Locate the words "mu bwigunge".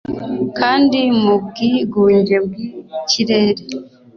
1.23-2.35